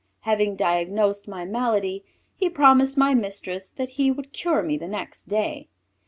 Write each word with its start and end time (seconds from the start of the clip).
Having 0.21 0.55
diagnosed 0.55 1.27
my 1.27 1.45
malady 1.45 2.03
he 2.35 2.49
promised 2.49 2.97
my 2.97 3.13
mistress 3.13 3.69
that 3.69 3.89
he 4.01 4.09
would 4.09 4.33
cure 4.33 4.63
me 4.63 4.75
the 4.75 4.87
next 4.87 5.25
day. 5.27 5.67